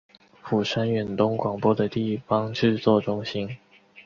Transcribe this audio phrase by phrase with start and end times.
[0.41, 3.55] 釜山远东广播的地方制作中心。